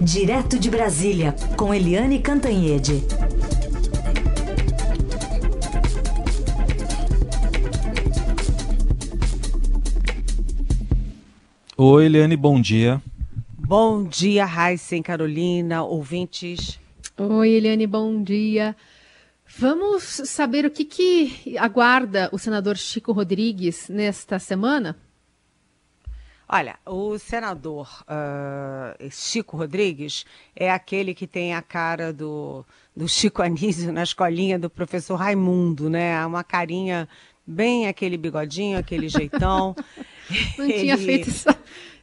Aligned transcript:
Direto 0.00 0.58
de 0.58 0.70
Brasília, 0.70 1.34
com 1.56 1.72
Eliane 1.72 2.20
Cantanhede. 2.20 3.02
Oi, 11.76 12.04
Eliane, 12.04 12.36
bom 12.36 12.60
dia. 12.60 13.02
Bom 13.58 14.04
dia, 14.04 14.44
Raíssen, 14.44 15.02
Carolina, 15.02 15.82
ouvintes. 15.82 16.78
Oi, 17.16 17.50
Eliane, 17.50 17.86
bom 17.86 18.22
dia. 18.22 18.76
Vamos 19.58 20.02
saber 20.04 20.66
o 20.66 20.70
que, 20.70 20.84
que 20.84 21.56
aguarda 21.58 22.28
o 22.32 22.38
senador 22.38 22.76
Chico 22.76 23.12
Rodrigues 23.12 23.88
nesta 23.88 24.38
semana? 24.38 24.96
Olha, 26.48 26.76
o 26.86 27.18
senador 27.18 27.88
uh, 28.02 29.10
Chico 29.10 29.56
Rodrigues 29.56 30.24
é 30.54 30.70
aquele 30.70 31.12
que 31.12 31.26
tem 31.26 31.54
a 31.54 31.60
cara 31.60 32.12
do, 32.12 32.64
do 32.94 33.08
Chico 33.08 33.42
Anísio 33.42 33.92
na 33.92 34.04
escolinha 34.04 34.56
do 34.56 34.70
professor 34.70 35.16
Raimundo, 35.16 35.90
né? 35.90 36.24
Uma 36.24 36.44
carinha 36.44 37.08
bem 37.44 37.88
aquele 37.88 38.16
bigodinho, 38.16 38.78
aquele 38.78 39.08
jeitão. 39.08 39.74
Não 40.56 40.64
Ele... 40.64 40.80
tinha 40.80 40.96
feito 40.96 41.30
essa, 41.30 41.58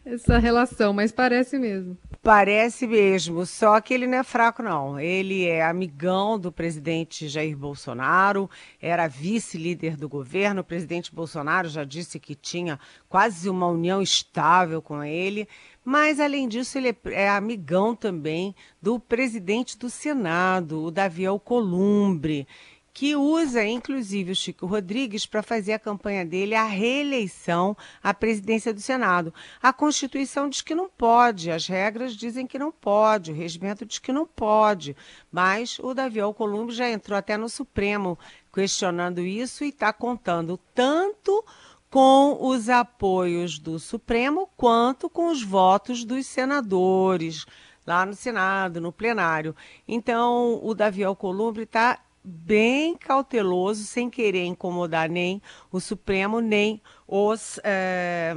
essa 0.05 0.37
relação, 0.37 0.91
mas 0.91 1.11
parece 1.11 1.57
mesmo. 1.57 1.97
Parece 2.23 2.87
mesmo, 2.87 3.45
só 3.45 3.81
que 3.81 3.93
ele 3.93 4.07
não 4.07 4.19
é 4.19 4.23
fraco, 4.23 4.63
não. 4.63 4.97
Ele 4.97 5.45
é 5.45 5.61
amigão 5.61 6.39
do 6.39 6.53
presidente 6.53 7.27
Jair 7.27 7.57
Bolsonaro, 7.57 8.49
era 8.81 9.09
vice-líder 9.09 9.97
do 9.97 10.07
governo. 10.07 10.61
O 10.61 10.63
presidente 10.63 11.13
Bolsonaro 11.13 11.67
já 11.67 11.83
disse 11.83 12.21
que 12.21 12.33
tinha 12.33 12.79
quase 13.09 13.49
uma 13.49 13.67
união 13.67 14.01
estável 14.01 14.81
com 14.81 15.03
ele. 15.03 15.49
Mas, 15.83 16.17
além 16.17 16.47
disso, 16.47 16.77
ele 16.77 16.91
é, 16.91 16.95
é 17.11 17.29
amigão 17.29 17.93
também 17.93 18.55
do 18.81 18.97
presidente 19.01 19.77
do 19.77 19.89
Senado, 19.89 20.81
o 20.81 20.91
Davi 20.91 21.25
Alcolumbre 21.25 22.47
que 22.93 23.15
usa 23.15 23.65
inclusive 23.65 24.31
o 24.31 24.35
Chico 24.35 24.67
Rodrigues 24.67 25.25
para 25.25 25.41
fazer 25.41 25.73
a 25.73 25.79
campanha 25.79 26.23
dele 26.23 26.53
à 26.53 26.63
reeleição 26.63 27.75
à 28.03 28.13
presidência 28.13 28.73
do 28.73 28.79
Senado. 28.79 29.33
A 29.61 29.73
Constituição 29.73 30.47
diz 30.47 30.61
que 30.61 30.75
não 30.75 30.87
pode, 30.87 31.49
as 31.49 31.65
regras 31.65 32.15
dizem 32.15 32.45
que 32.45 32.59
não 32.59 32.71
pode, 32.71 33.31
o 33.31 33.35
regimento 33.35 33.85
diz 33.85 33.97
que 33.97 34.13
não 34.13 34.27
pode, 34.27 34.95
mas 35.31 35.79
o 35.79 35.93
Davi 35.93 36.19
Alcolumbre 36.19 36.75
já 36.75 36.89
entrou 36.89 37.17
até 37.17 37.35
no 37.35 37.49
Supremo 37.49 38.17
questionando 38.53 39.21
isso 39.21 39.63
e 39.63 39.69
está 39.69 39.91
contando 39.91 40.59
tanto 40.75 41.43
com 41.89 42.37
os 42.41 42.69
apoios 42.69 43.57
do 43.57 43.79
Supremo 43.79 44.49
quanto 44.55 45.09
com 45.09 45.31
os 45.31 45.43
votos 45.43 46.03
dos 46.03 46.27
senadores 46.27 47.45
lá 47.85 48.05
no 48.05 48.13
Senado, 48.13 48.79
no 48.79 48.91
plenário. 48.91 49.55
Então, 49.87 50.59
o 50.63 50.73
Davi 50.73 51.03
Alcolumbre 51.03 51.63
está 51.63 51.99
bem 52.23 52.95
cauteloso, 52.95 53.83
sem 53.83 54.09
querer 54.09 54.45
incomodar 54.45 55.09
nem 55.09 55.41
o 55.71 55.79
Supremo, 55.79 56.39
nem 56.39 56.81
os. 57.07 57.59
É, 57.63 58.33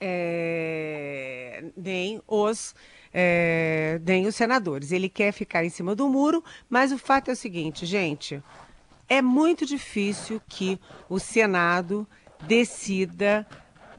é, 0.00 1.64
nem 1.76 2.22
os. 2.26 2.74
É, 3.12 4.00
nem 4.04 4.26
os 4.26 4.34
senadores. 4.34 4.90
Ele 4.90 5.08
quer 5.08 5.32
ficar 5.32 5.64
em 5.64 5.70
cima 5.70 5.94
do 5.94 6.08
muro, 6.08 6.42
mas 6.68 6.90
o 6.90 6.98
fato 6.98 7.30
é 7.30 7.32
o 7.32 7.36
seguinte, 7.36 7.86
gente: 7.86 8.42
é 9.08 9.22
muito 9.22 9.64
difícil 9.64 10.40
que 10.48 10.80
o 11.08 11.18
Senado 11.18 12.06
decida 12.46 13.46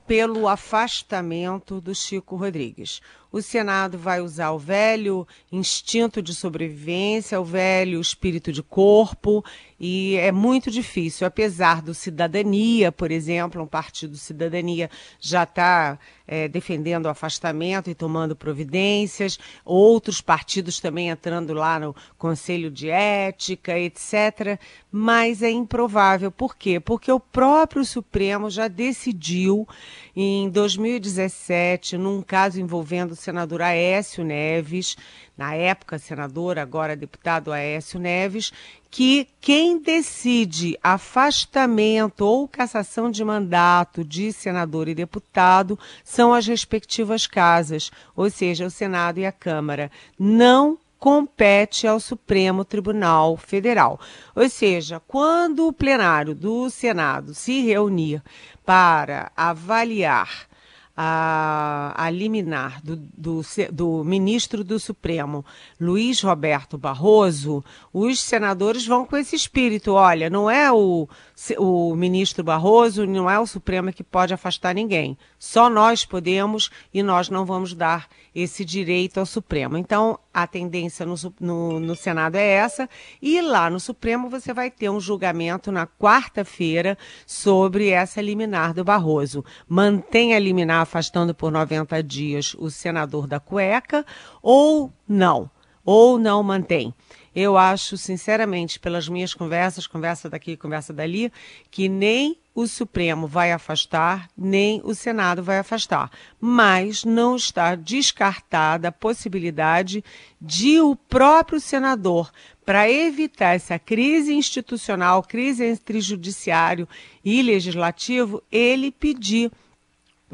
pelo 0.06 0.48
afastamento 0.48 1.82
do 1.82 1.96
Chico 1.96 2.36
Rodrigues. 2.36 3.02
O 3.36 3.42
Senado 3.42 3.98
vai 3.98 4.22
usar 4.22 4.52
o 4.52 4.58
velho 4.58 5.28
instinto 5.52 6.22
de 6.22 6.34
sobrevivência, 6.34 7.38
o 7.38 7.44
velho 7.44 8.00
espírito 8.00 8.50
de 8.50 8.64
corpo, 8.64 9.44
e 9.78 10.16
é 10.16 10.32
muito 10.32 10.72
difícil, 10.72 11.28
apesar 11.28 11.82
do 11.82 11.94
Cidadania, 11.94 12.94
por 12.94 13.12
exemplo, 13.12 13.62
um 13.62 13.68
partido 13.68 14.16
Cidadania 14.16 14.90
já 15.20 15.44
está 15.44 16.00
é, 16.28 16.48
defendendo 16.48 17.06
o 17.06 17.10
afastamento 17.10 17.90
e 17.90 17.96
tomando 17.96 18.36
providências, 18.36 19.38
outros 19.64 20.22
partidos 20.22 20.80
também 20.80 21.10
entrando 21.10 21.54
lá 21.54 21.80
no 21.80 21.96
Conselho 22.18 22.72
de 22.72 22.90
Ética, 22.90 23.78
etc. 23.78 24.60
Mas 24.92 25.42
é 25.42 25.52
improvável. 25.52 26.32
Por 26.32 26.56
quê? 26.56 26.80
Porque 26.80 27.12
o 27.12 27.20
próprio 27.20 27.86
Supremo 27.86 28.50
já 28.50 28.68
decidiu 28.68 29.68
em 30.16 30.50
2017, 30.50 31.98
num 31.98 32.22
caso 32.22 32.60
envolvendo 32.60 33.12
o 33.12 33.16
senador 33.16 33.62
Aécio 33.62 34.24
Neves, 34.24 34.96
na 35.38 35.54
época 35.54 36.00
senador, 36.00 36.58
agora 36.58 36.96
deputado 36.96 37.52
Aécio 37.52 38.00
Neves, 38.00 38.52
que 38.90 39.28
quem 39.42 39.82
decide 39.82 40.78
afastamento 40.82 42.22
ou 42.22 42.48
cassação 42.48 43.12
de 43.12 43.24
mandato 43.24 44.04
de 44.04 44.32
senador 44.32 44.88
e 44.88 44.96
deputado 44.96 45.78
são 46.04 46.34
as 46.34 46.48
respectivas 46.48 47.28
casas, 47.28 47.92
ou 48.16 48.30
seja, 48.30 48.66
o 48.66 48.72
Senado 48.72 49.20
e 49.20 49.26
a 49.26 49.32
Câmara. 49.32 49.92
Não 50.18 50.78
compete 50.98 51.86
ao 51.86 52.00
Supremo 52.00 52.64
Tribunal 52.64 53.38
Federal. 53.38 54.00
Ou 54.36 54.50
seja, 54.50 55.02
quando 55.08 55.68
o 55.68 55.74
plenário 55.74 56.34
do 56.34 56.70
Senado 56.70 57.34
se 57.34 57.62
reunir 57.62 58.24
para 58.66 59.32
avaliar 59.36 60.48
a, 60.96 61.94
a 61.98 62.10
liminar 62.10 62.82
do, 62.82 62.96
do, 62.96 63.42
do, 63.72 64.04
ministro 64.04 64.64
do 64.64 64.80
Supremo, 64.80 65.46
Luiz 65.80 66.22
Roberto 66.22 66.78
Barroso, 66.78 67.64
os 67.92 68.22
senadores 68.22 68.86
vão 68.86 69.06
com 69.06 69.18
esse 69.18 69.36
espírito. 69.36 69.94
Olha, 69.94 70.30
não 70.30 70.50
é 70.50 70.72
o, 70.72 71.08
o 71.58 71.96
ministro 71.96 72.44
Barroso, 72.44 73.06
não 73.06 73.30
é 73.30 73.38
o 73.38 73.46
Supremo 73.46 73.92
que 73.92 74.04
pode 74.04 74.34
afastar 74.34 74.74
ninguém. 74.74 75.18
Só 75.38 75.70
nós 75.70 76.06
podemos 76.06 76.70
e 76.94 77.04
nós 77.04 77.30
não 77.30 77.46
vamos 77.46 77.74
dar 77.74 78.08
esse 78.34 78.64
direito 78.64 79.20
ao 79.20 79.26
Supremo. 79.26 79.78
Então, 79.78 80.18
a 80.34 80.48
tendência 80.48 81.06
no, 81.06 81.16
no, 81.40 81.80
no 81.80 81.96
Senado 81.96 82.36
é 82.36 82.46
essa, 82.46 82.90
e 83.22 83.42
lá 83.42 83.70
no 83.70 83.80
Supremo 83.80 84.30
você 84.30 84.54
vai 84.54 84.72
ter 84.72 84.90
um 84.90 85.00
julgamento 85.00 85.72
na 85.72 85.86
quarta-feira 85.86 86.98
sobre 87.26 87.90
essa 87.90 88.22
liminar 88.22 88.74
do 88.74 88.84
Barroso. 88.84 89.44
Mantém 89.68 90.34
a 90.34 90.40
liminar 90.40 90.82
afastando 90.82 91.36
por 91.36 91.52
90 91.52 92.02
dias 92.02 92.56
o 92.58 92.70
senador 92.70 93.28
da 93.28 93.40
cueca 93.40 94.06
ou 94.42 94.92
não? 95.08 95.50
Ou 95.84 96.18
não 96.18 96.42
mantém? 96.42 96.94
Eu 97.36 97.58
acho, 97.58 97.98
sinceramente, 97.98 98.80
pelas 98.80 99.10
minhas 99.10 99.34
conversas, 99.34 99.86
conversa 99.86 100.30
daqui, 100.30 100.56
conversa 100.56 100.94
dali, 100.94 101.32
que 101.70 101.90
nem 101.90 102.38
o 102.56 102.66
Supremo 102.66 103.28
vai 103.28 103.52
afastar, 103.52 104.30
nem 104.38 104.80
o 104.86 104.96
Senado 104.96 105.44
vai 105.44 105.60
afastar. 105.60 106.10
Mas 106.40 107.04
não 107.04 107.36
está 107.36 107.76
descartada 107.76 108.88
a 108.88 108.92
possibilidade 108.94 110.02
de 110.40 110.80
o 110.80 110.96
próprio 110.96 111.60
senador, 111.60 112.32
para 112.66 112.90
evitar 112.90 113.54
essa 113.54 113.78
crise 113.78 114.34
institucional, 114.34 115.22
crise 115.22 115.66
entre 115.66 116.00
judiciário 116.00 116.88
e 117.24 117.42
legislativo, 117.42 118.42
ele 118.52 118.92
pedir 118.92 119.52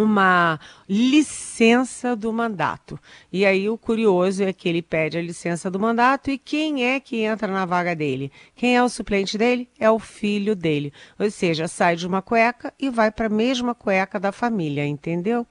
uma 0.02 0.60
licença 0.90 2.16
do 2.16 2.32
mandato. 2.34 3.00
E 3.32 3.46
aí 3.46 3.70
o 3.70 3.78
curioso 3.78 4.44
é 4.44 4.52
que 4.52 4.68
ele 4.68 4.82
pede 4.82 5.18
a 5.18 5.22
licença 5.22 5.70
do 5.70 5.80
mandato 5.80 6.30
e 6.30 6.38
quem 6.38 6.86
é 6.86 7.00
que 7.00 7.22
entra 7.22 7.48
na 7.48 7.66
vaga 7.66 7.96
dele? 7.96 8.32
Quem 8.56 8.76
é 8.76 8.84
o 8.84 8.90
suplente 8.90 9.38
dele? 9.38 9.68
É 9.80 9.90
o 9.90 10.00
filho 10.00 10.56
dele. 10.56 10.92
Ou 11.20 11.30
seja, 11.30 11.68
sai 11.68 11.96
de 11.96 12.08
uma 12.08 12.22
cueca 12.22 12.74
e 12.80 12.90
vai 12.90 13.12
para 13.12 13.28
a 13.28 13.30
mesma 13.30 13.76
cueca 13.76 14.20
da 14.20 14.32
família, 14.32 14.86
entendeu? 14.86 15.46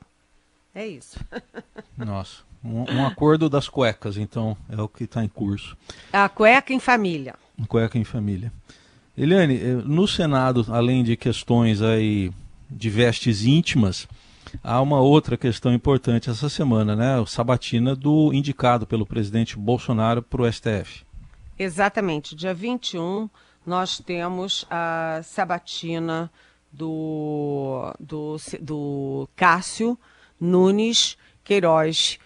É 0.74 0.86
isso. 0.86 1.18
Nossa. 1.96 2.48
Um, 2.62 2.84
um, 2.92 3.06
acordo 3.06 3.48
das 3.48 3.68
cuecas, 3.68 4.18
então, 4.18 4.54
é 4.68 4.80
o 4.80 4.86
que 4.86 5.04
está 5.04 5.24
em 5.24 5.28
curso. 5.28 5.74
A 6.12 6.28
cueca 6.28 6.74
em 6.74 6.78
família. 6.78 7.34
Cueca 7.66 7.96
em 7.96 8.04
família. 8.04 8.52
Eliane, 9.16 9.56
eh, 9.56 9.82
no 9.84 10.06
Senado, 10.06 10.66
além 10.68 11.02
de 11.02 11.16
questões 11.16 11.80
aí 11.80 12.30
de 12.70 12.88
vestes 12.88 13.44
íntimas, 13.44 14.06
Há 14.62 14.80
uma 14.80 15.00
outra 15.00 15.36
questão 15.36 15.72
importante 15.72 16.30
essa 16.30 16.48
semana, 16.48 16.96
né? 16.96 17.18
O 17.18 17.26
sabatina 17.26 17.94
do 17.94 18.32
indicado 18.32 18.86
pelo 18.86 19.06
presidente 19.06 19.56
Bolsonaro 19.56 20.22
para 20.22 20.42
o 20.42 20.52
STF. 20.52 21.04
Exatamente. 21.58 22.34
Dia 22.34 22.54
21, 22.54 23.28
nós 23.66 23.98
temos 23.98 24.66
a 24.70 25.20
sabatina 25.22 26.30
do, 26.72 27.92
do, 27.98 28.36
do 28.60 29.28
Cássio 29.36 29.98
Nunes 30.40 31.16
Queiroz. 31.44 32.18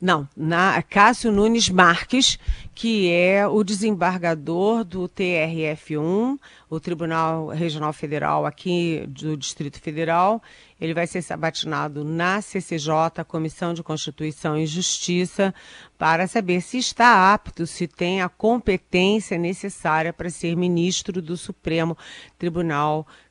Não, 0.00 0.26
na 0.34 0.82
Cássio 0.82 1.30
Nunes 1.30 1.68
Marques, 1.68 2.38
que 2.74 3.12
é 3.12 3.46
o 3.46 3.62
desembargador 3.62 4.82
do 4.82 5.06
TRF1, 5.06 6.38
o 6.70 6.80
Tribunal 6.80 7.48
Regional 7.48 7.92
Federal 7.92 8.46
aqui 8.46 9.04
do 9.06 9.36
Distrito 9.36 9.78
Federal, 9.78 10.42
ele 10.80 10.94
vai 10.94 11.06
ser 11.06 11.20
sabatinado 11.20 12.02
na 12.02 12.40
CCJ, 12.40 13.22
Comissão 13.28 13.74
de 13.74 13.82
Constituição 13.82 14.56
e 14.56 14.66
Justiça, 14.66 15.54
para 15.98 16.26
saber 16.26 16.62
se 16.62 16.78
está 16.78 17.34
apto, 17.34 17.66
se 17.66 17.86
tem 17.86 18.22
a 18.22 18.28
competência 18.30 19.36
necessária 19.36 20.14
para 20.14 20.30
ser 20.30 20.56
ministro 20.56 21.20
do 21.20 21.36
Supremo 21.36 21.94
Tribunal 22.38 23.06
Federal. 23.06 23.29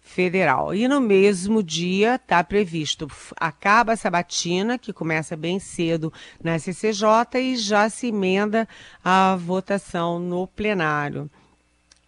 E 0.74 0.88
no 0.88 1.00
mesmo 1.00 1.64
dia 1.64 2.16
está 2.16 2.44
previsto, 2.44 3.08
acaba 3.40 3.94
a 3.94 3.96
sabatina, 3.96 4.78
que 4.78 4.92
começa 4.92 5.38
bem 5.38 5.60
cedo 5.60 6.12
na 6.44 6.60
CCJ, 6.60 7.40
e 7.40 7.56
já 7.56 7.90
se 7.90 8.08
emenda 8.08 8.68
a 9.04 9.36
votação 9.36 10.20
no 10.20 10.46
plenário. 10.48 11.30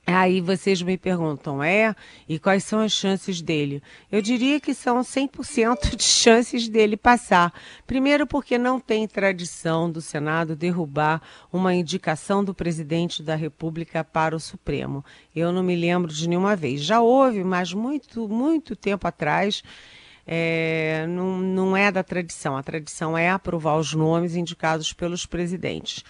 Aí 0.05 0.41
vocês 0.41 0.81
me 0.81 0.97
perguntam, 0.97 1.63
é? 1.63 1.95
E 2.27 2.39
quais 2.39 2.63
são 2.63 2.79
as 2.79 2.91
chances 2.91 3.41
dele? 3.41 3.83
Eu 4.11 4.21
diria 4.21 4.59
que 4.59 4.73
são 4.73 5.01
100% 5.01 5.95
de 5.95 6.03
chances 6.03 6.67
dele 6.67 6.97
passar. 6.97 7.53
Primeiro, 7.85 8.25
porque 8.25 8.57
não 8.57 8.79
tem 8.79 9.07
tradição 9.07 9.89
do 9.89 10.01
Senado 10.01 10.55
derrubar 10.55 11.21
uma 11.53 11.73
indicação 11.73 12.43
do 12.43 12.53
presidente 12.53 13.21
da 13.21 13.35
República 13.35 14.03
para 14.03 14.35
o 14.35 14.39
Supremo. 14.39 15.05
Eu 15.35 15.51
não 15.51 15.61
me 15.61 15.75
lembro 15.75 16.11
de 16.11 16.27
nenhuma 16.27 16.55
vez. 16.55 16.81
Já 16.81 16.99
houve, 16.99 17.43
mas 17.43 17.71
muito, 17.71 18.27
muito 18.27 18.75
tempo 18.75 19.07
atrás. 19.07 19.63
É, 20.25 21.05
não, 21.07 21.37
não 21.37 21.77
é 21.77 21.91
da 21.91 22.03
tradição. 22.03 22.57
A 22.57 22.63
tradição 22.63 23.17
é 23.17 23.29
aprovar 23.29 23.77
os 23.77 23.93
nomes 23.93 24.35
indicados 24.35 24.93
pelos 24.93 25.25
presidentes. 25.25 26.03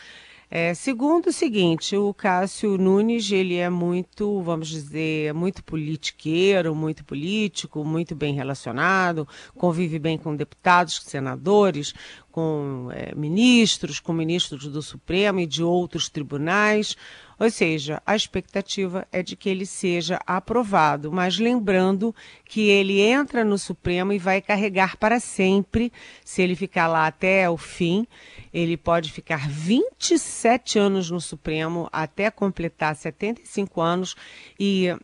É, 0.53 0.73
segundo 0.73 1.27
o 1.27 1.31
seguinte, 1.31 1.95
o 1.95 2.13
Cássio 2.13 2.77
Nunes, 2.77 3.31
ele 3.31 3.55
é 3.55 3.69
muito, 3.69 4.41
vamos 4.41 4.67
dizer, 4.67 5.33
muito 5.33 5.63
politiqueiro, 5.63 6.75
muito 6.75 7.05
político, 7.05 7.85
muito 7.85 8.13
bem 8.13 8.33
relacionado, 8.33 9.25
convive 9.55 9.97
bem 9.97 10.17
com 10.17 10.35
deputados, 10.35 11.01
senadores, 11.05 11.93
com 12.31 12.89
é, 12.91 13.13
ministros, 13.15 13.99
com 13.99 14.13
ministros 14.13 14.65
do 14.67 14.81
Supremo 14.81 15.39
e 15.39 15.45
de 15.45 15.63
outros 15.63 16.09
tribunais. 16.09 16.95
Ou 17.37 17.49
seja, 17.49 18.01
a 18.05 18.15
expectativa 18.15 19.07
é 19.11 19.23
de 19.23 19.35
que 19.35 19.49
ele 19.49 19.65
seja 19.65 20.19
aprovado, 20.27 21.11
mas 21.11 21.39
lembrando 21.39 22.15
que 22.45 22.69
ele 22.69 23.01
entra 23.01 23.43
no 23.43 23.57
Supremo 23.57 24.13
e 24.13 24.19
vai 24.19 24.41
carregar 24.41 24.95
para 24.95 25.19
sempre, 25.19 25.91
se 26.23 26.41
ele 26.41 26.55
ficar 26.55 26.87
lá 26.87 27.07
até 27.07 27.49
o 27.49 27.57
fim, 27.57 28.05
ele 28.53 28.77
pode 28.77 29.11
ficar 29.11 29.49
27 29.49 30.77
anos 30.77 31.09
no 31.09 31.19
Supremo 31.19 31.89
até 31.91 32.29
completar 32.29 32.95
75 32.95 33.81
anos. 33.81 34.15
E 34.59 34.95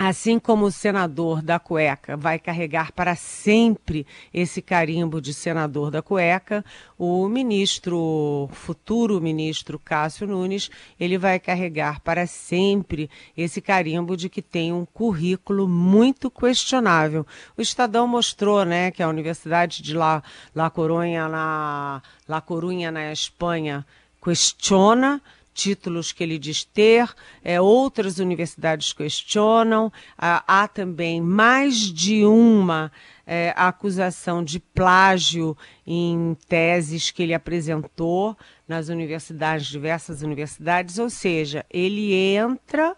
Assim 0.00 0.38
como 0.38 0.66
o 0.66 0.70
senador 0.70 1.42
da 1.42 1.58
cueca 1.58 2.16
vai 2.16 2.38
carregar 2.38 2.92
para 2.92 3.16
sempre 3.16 4.06
esse 4.32 4.62
carimbo 4.62 5.20
de 5.20 5.34
senador 5.34 5.90
da 5.90 6.00
cueca, 6.00 6.64
o 6.96 7.28
ministro, 7.28 8.48
futuro 8.52 9.20
ministro 9.20 9.76
Cássio 9.76 10.28
Nunes, 10.28 10.70
ele 11.00 11.18
vai 11.18 11.40
carregar 11.40 12.00
para 12.00 12.28
sempre 12.28 13.10
esse 13.36 13.60
carimbo 13.60 14.16
de 14.16 14.28
que 14.28 14.40
tem 14.40 14.72
um 14.72 14.84
currículo 14.84 15.66
muito 15.66 16.30
questionável. 16.30 17.26
O 17.56 17.60
Estadão 17.60 18.06
mostrou, 18.06 18.64
né, 18.64 18.92
que 18.92 19.02
a 19.02 19.08
Universidade 19.08 19.82
de 19.82 19.94
La, 19.94 20.22
La 20.54 20.70
Coruña 20.70 21.28
na 21.28 22.02
La 22.28 22.40
Coruña 22.40 22.92
na 22.92 23.10
Espanha 23.10 23.84
questiona 24.22 25.20
títulos 25.58 26.12
que 26.12 26.22
ele 26.22 26.38
diz 26.38 26.62
ter, 26.62 27.12
é, 27.42 27.60
outras 27.60 28.20
universidades 28.20 28.92
questionam, 28.92 29.92
há, 30.16 30.44
há 30.46 30.68
também 30.68 31.20
mais 31.20 31.92
de 31.92 32.24
uma 32.24 32.92
é, 33.26 33.52
acusação 33.56 34.44
de 34.44 34.60
plágio 34.60 35.56
em 35.84 36.36
teses 36.48 37.10
que 37.10 37.24
ele 37.24 37.34
apresentou 37.34 38.36
nas 38.68 38.88
universidades, 38.88 39.66
diversas 39.66 40.22
universidades, 40.22 40.96
ou 40.96 41.10
seja, 41.10 41.66
ele 41.68 42.14
entra, 42.14 42.96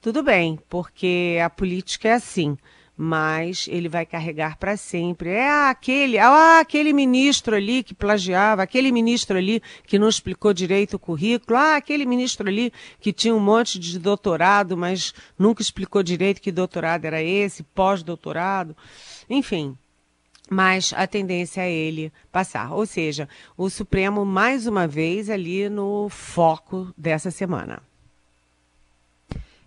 tudo 0.00 0.20
bem, 0.20 0.58
porque 0.68 1.38
a 1.40 1.48
política 1.48 2.08
é 2.08 2.14
assim 2.14 2.58
mas 3.02 3.66
ele 3.66 3.88
vai 3.88 4.04
carregar 4.04 4.58
para 4.58 4.76
sempre. 4.76 5.30
É 5.30 5.70
aquele, 5.70 6.18
ah, 6.18 6.60
aquele 6.60 6.92
ministro 6.92 7.56
ali 7.56 7.82
que 7.82 7.94
plagiava, 7.94 8.62
aquele 8.62 8.92
ministro 8.92 9.38
ali 9.38 9.62
que 9.86 9.98
não 9.98 10.06
explicou 10.06 10.52
direito 10.52 10.94
o 10.94 10.98
currículo, 10.98 11.58
ah, 11.58 11.76
aquele 11.76 12.04
ministro 12.04 12.46
ali 12.46 12.70
que 13.00 13.10
tinha 13.10 13.34
um 13.34 13.40
monte 13.40 13.78
de 13.78 13.98
doutorado, 13.98 14.76
mas 14.76 15.14
nunca 15.38 15.62
explicou 15.62 16.02
direito 16.02 16.42
que 16.42 16.52
doutorado 16.52 17.06
era 17.06 17.22
esse, 17.22 17.62
pós-doutorado, 17.62 18.76
enfim. 19.30 19.74
Mas 20.50 20.92
a 20.94 21.06
tendência 21.06 21.62
é 21.62 21.72
ele 21.72 22.12
passar. 22.30 22.70
Ou 22.74 22.84
seja, 22.84 23.26
o 23.56 23.70
Supremo, 23.70 24.26
mais 24.26 24.66
uma 24.66 24.86
vez, 24.86 25.30
ali 25.30 25.70
no 25.70 26.10
foco 26.10 26.92
dessa 26.98 27.30
semana. 27.30 27.80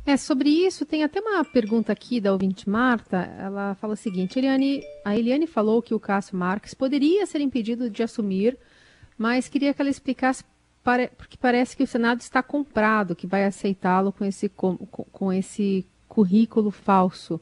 É, 0.06 0.18
sobre 0.18 0.50
isso, 0.50 0.86
tem 0.86 1.02
até 1.04 1.22
uma 1.22 1.46
pergunta 1.46 1.92
aqui 1.92 2.20
da 2.20 2.34
ouvinte 2.34 2.70
Marta. 2.70 3.18
Ela 3.40 3.74
fala 3.76 3.94
o 3.94 3.98
seguinte: 3.98 4.38
Eliane, 4.38 4.84
a 5.06 5.16
Eliane 5.16 5.48
falou 5.48 5.82
que 5.82 5.94
o 5.94 6.00
Cássio 6.00 6.36
Marques 6.36 6.74
poderia 6.74 7.26
ser 7.26 7.40
impedido 7.40 7.90
de 7.90 8.04
assumir, 8.04 8.58
mas 9.18 9.48
queria 9.48 9.74
que 9.74 9.82
ela 9.82 9.90
explicasse, 9.90 10.44
porque 11.18 11.38
parece 11.38 11.78
que 11.78 11.84
o 11.84 11.88
Senado 11.88 12.20
está 12.20 12.44
comprado, 12.44 13.16
que 13.16 13.26
vai 13.26 13.46
aceitá-lo 13.46 14.12
com 14.12 14.26
esse, 14.26 14.50
com, 14.50 14.76
com 14.78 15.32
esse 15.32 15.86
currículo 16.10 16.70
falso. 16.70 17.40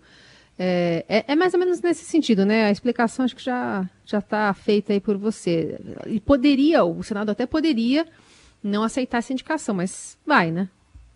É, 0.60 1.04
é, 1.10 1.26
é, 1.30 1.36
mais 1.36 1.56
ou 1.56 1.60
menos 1.60 1.82
nesse 1.82 2.06
sentido, 2.06 2.46
né? 2.46 2.66
A 2.66 2.72
explicação 2.72 3.26
acho 3.26 3.36
que 3.36 3.44
já 3.44 3.90
já 4.06 4.20
está 4.20 4.54
feita 4.54 4.94
aí 4.94 5.00
por 5.00 5.18
você. 5.18 5.80
E 6.06 6.20
poderia, 6.20 6.84
o 6.84 7.02
Senado 7.02 7.32
até 7.32 7.48
poderia 7.48 8.06
não 8.62 8.84
aceitar 8.84 9.18
essa 9.18 9.34
indicação, 9.34 9.74
mas 9.74 10.16
vai, 10.24 10.52
né? 10.52 10.70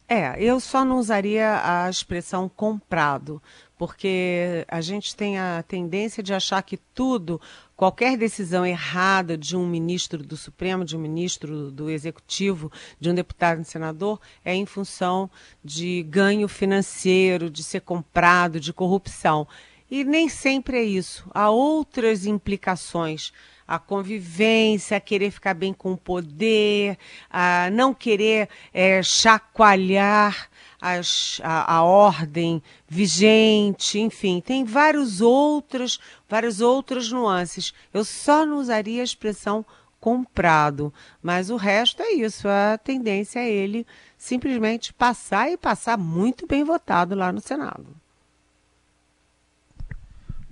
É, 0.08 0.36
eu 0.40 0.60
só 0.60 0.86
não 0.86 1.00
usaria 1.00 1.62
a 1.64 1.90
expressão 1.90 2.48
comprado, 2.48 3.42
porque 3.76 4.64
a 4.68 4.80
gente 4.80 5.16
tem 5.16 5.40
a 5.40 5.64
tendência 5.68 6.22
de 6.22 6.32
achar 6.32 6.62
que 6.62 6.78
tudo, 6.78 7.42
qualquer 7.76 8.16
decisão 8.16 8.64
errada 8.64 9.36
de 9.36 9.58
um 9.58 9.68
ministro 9.68 10.22
do 10.24 10.38
Supremo, 10.38 10.86
de 10.86 10.96
um 10.96 11.00
ministro 11.00 11.72
do 11.72 11.90
Executivo, 11.90 12.72
de 13.00 13.10
um 13.10 13.16
deputado 13.16 13.62
e 13.62 13.66
senador, 13.66 14.20
é 14.44 14.54
em 14.54 14.66
função 14.68 15.28
de 15.64 16.04
ganho 16.04 16.48
financeiro, 16.48 17.50
de 17.50 17.64
ser 17.64 17.82
comprado, 17.82 18.60
de 18.60 18.72
corrupção. 18.72 19.48
E 19.90 20.04
nem 20.04 20.30
sempre 20.30 20.78
é 20.78 20.84
isso. 20.84 21.28
Há 21.34 21.50
outras 21.50 22.28
implicações 22.28 23.34
a 23.68 23.80
convivência, 23.80 24.98
a 24.98 25.00
querer 25.00 25.32
ficar 25.32 25.54
bem 25.54 25.74
com 25.74 25.94
o 25.94 25.98
poder, 25.98 26.98
a 27.30 27.70
não 27.72 27.94
querer 27.94 28.50
é, 28.74 29.02
chacoalhar 29.02 30.50
as, 30.80 31.42
a, 31.44 31.78
a, 31.78 31.84
ordem 31.84 32.62
vigente, 32.88 34.00
enfim, 34.00 34.40
tem 34.40 34.64
vários 34.64 35.20
outros, 35.20 36.00
várias 36.30 36.62
outras 36.62 37.12
nuances. 37.12 37.74
Eu 37.94 38.06
só 38.06 38.46
não 38.46 38.58
usaria 38.58 39.02
a 39.02 39.04
expressão 39.04 39.66
comprado, 40.00 40.94
mas 41.24 41.50
o 41.50 41.56
resto 41.56 42.04
é 42.04 42.12
isso. 42.12 42.48
A 42.48 42.78
tendência 42.78 43.40
é 43.40 43.50
ele 43.50 43.88
simplesmente 44.16 44.94
passar 44.94 45.50
e 45.50 45.58
passar 45.58 45.98
muito 45.98 46.46
bem 46.46 46.64
votado 46.64 47.16
lá 47.16 47.32
no 47.32 47.42
Senado. 47.42 48.05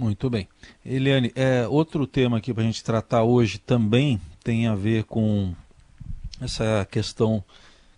Muito 0.03 0.29
bem. 0.29 0.49
Eliane, 0.85 1.31
é, 1.33 1.65
outro 1.65 2.05
tema 2.05 2.37
aqui 2.37 2.53
para 2.53 2.61
a 2.61 2.65
gente 2.65 2.83
tratar 2.83 3.23
hoje 3.23 3.57
também 3.57 4.19
tem 4.43 4.67
a 4.67 4.75
ver 4.75 5.05
com 5.05 5.53
essa 6.41 6.85
questão 6.91 7.41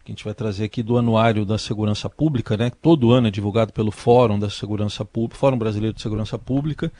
que 0.03 0.11
a 0.11 0.13
gente 0.13 0.23
vai 0.23 0.35
trazer 0.35 0.65
aqui 0.65 0.83
do 0.83 0.99
Anuário 0.99 1.43
da 1.47 1.57
Segurança 1.57 2.07
Pública, 2.07 2.55
né? 2.55 2.71
Todo 2.79 3.11
ano 3.11 3.27
é 3.27 3.31
divulgado 3.31 3.73
pelo 3.73 3.89
Fórum 3.89 4.37
da 4.37 4.51
Segurança 4.51 5.03
Pública, 5.03 5.35
Fórum 5.35 5.57
Brasileiro 5.57 5.95
de 5.95 6.01
Segurança 6.03 6.37
Pública, 6.37 6.93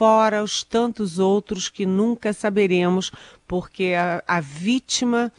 fora 0.00 0.42
os 0.42 0.64
tantos 0.64 1.18
outros 1.18 1.68
que 1.68 1.84
nunca 1.84 2.32
saberemos, 2.32 3.12
porque 3.46 3.92
a, 3.94 4.24
a 4.26 4.40
vítima 4.40 5.30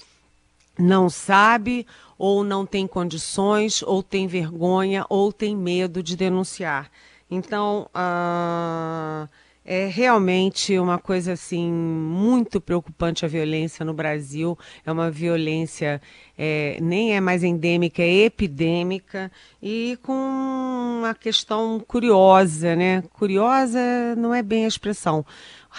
não 0.77 1.09
sabe 1.09 1.87
ou 2.15 2.43
não 2.43 2.63
tem 2.63 2.85
condições, 2.85 3.81
ou 3.81 4.03
tem 4.03 4.27
vergonha, 4.27 5.03
ou 5.09 5.33
tem 5.33 5.57
medo 5.57 6.03
de 6.03 6.15
denunciar. 6.15 6.91
Então, 7.27 7.89
uh, 7.95 9.27
é 9.63 9.85
realmente 9.85 10.79
uma 10.79 10.97
coisa 10.97 11.33
assim 11.33 11.71
muito 11.71 12.59
preocupante 12.59 13.23
a 13.25 13.27
violência 13.27 13.85
no 13.85 13.93
Brasil. 13.93 14.57
É 14.85 14.91
uma 14.91 15.11
violência 15.11 16.01
é, 16.37 16.77
nem 16.81 17.15
é 17.15 17.21
mais 17.21 17.43
endêmica, 17.43 18.01
é 18.01 18.25
epidêmica 18.25 19.31
e 19.61 19.99
com 20.01 20.97
uma 20.99 21.13
questão 21.13 21.79
curiosa, 21.79 22.75
né? 22.75 23.03
Curiosa 23.13 23.79
não 24.17 24.33
é 24.33 24.41
bem 24.41 24.65
a 24.65 24.67
expressão. 24.67 25.23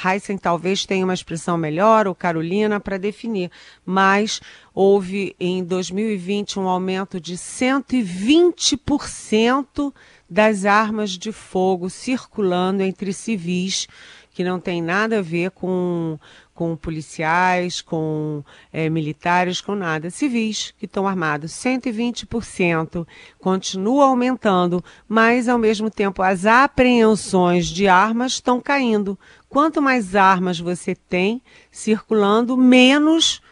Heisen 0.04 0.38
talvez 0.38 0.86
tenha 0.86 1.04
uma 1.04 1.12
expressão 1.12 1.58
melhor, 1.58 2.06
ou 2.06 2.14
Carolina, 2.14 2.80
para 2.80 2.96
definir, 2.96 3.50
mas 3.84 4.40
houve 4.74 5.36
em 5.38 5.62
2020 5.62 6.58
um 6.58 6.66
aumento 6.66 7.20
de 7.20 7.36
120% 7.36 9.92
das 10.32 10.64
armas 10.64 11.10
de 11.10 11.30
fogo 11.30 11.90
circulando 11.90 12.82
entre 12.82 13.12
civis, 13.12 13.86
que 14.30 14.42
não 14.42 14.58
tem 14.58 14.80
nada 14.80 15.18
a 15.18 15.22
ver 15.22 15.50
com, 15.50 16.18
com 16.54 16.74
policiais, 16.74 17.82
com 17.82 18.42
é, 18.72 18.88
militares, 18.88 19.60
com 19.60 19.74
nada. 19.74 20.08
Civis 20.08 20.72
que 20.78 20.86
estão 20.86 21.06
armados, 21.06 21.52
120%, 21.52 23.06
continua 23.38 24.06
aumentando, 24.06 24.82
mas 25.06 25.50
ao 25.50 25.58
mesmo 25.58 25.90
tempo 25.90 26.22
as 26.22 26.46
apreensões 26.46 27.66
de 27.66 27.86
armas 27.86 28.32
estão 28.32 28.58
caindo. 28.58 29.18
Quanto 29.50 29.82
mais 29.82 30.16
armas 30.16 30.58
você 30.58 30.94
tem 30.94 31.42
circulando, 31.70 32.56
menos 32.56 33.42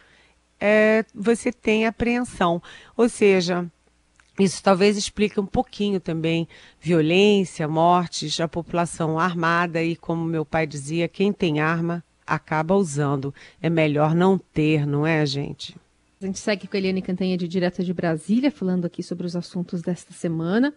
é, 0.59 1.05
você 1.13 1.51
tem 1.51 1.85
apreensão. 1.85 2.59
Ou 2.97 3.07
seja, 3.07 3.69
isso 4.43 4.63
talvez 4.63 4.97
explique 4.97 5.39
um 5.39 5.45
pouquinho 5.45 5.99
também 5.99 6.47
violência, 6.79 7.67
mortes, 7.67 8.39
a 8.39 8.47
população 8.47 9.19
armada 9.19 9.83
e, 9.83 9.95
como 9.95 10.23
meu 10.23 10.45
pai 10.45 10.65
dizia, 10.65 11.07
quem 11.07 11.33
tem 11.33 11.59
arma 11.59 12.03
acaba 12.25 12.75
usando. 12.75 13.33
É 13.61 13.69
melhor 13.69 14.15
não 14.15 14.37
ter, 14.37 14.85
não 14.85 15.05
é, 15.05 15.25
gente? 15.25 15.75
A 16.21 16.25
gente 16.25 16.39
segue 16.39 16.67
com 16.67 16.77
a 16.77 16.79
Eliane 16.79 17.01
Cantanhede, 17.01 17.47
direto 17.47 17.83
de 17.83 17.93
Brasília, 17.93 18.51
falando 18.51 18.85
aqui 18.85 19.01
sobre 19.01 19.25
os 19.25 19.35
assuntos 19.35 19.81
desta 19.81 20.13
semana. 20.13 20.73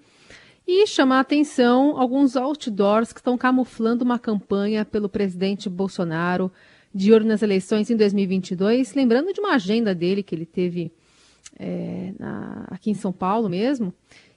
E 0.66 0.86
chamar 0.86 1.18
a 1.18 1.20
atenção 1.20 2.00
alguns 2.00 2.36
outdoors 2.36 3.12
que 3.12 3.20
estão 3.20 3.36
camuflando 3.36 4.02
uma 4.02 4.18
campanha 4.18 4.84
pelo 4.84 5.08
presidente 5.08 5.68
Bolsonaro 5.68 6.50
de 6.94 7.12
olho 7.12 7.26
nas 7.26 7.42
eleições 7.42 7.90
em 7.90 7.96
2022. 7.96 8.94
Lembrando 8.94 9.34
de 9.34 9.40
uma 9.40 9.54
agenda 9.54 9.94
dele 9.94 10.22
que 10.22 10.34
ele 10.34 10.46
teve 10.46 10.90
é, 11.58 12.12
na, 12.18 12.66
aqui 12.70 12.90
em 12.90 12.94
São 12.94 13.12
Paulo 13.12 13.48
mesmo, 13.48 13.92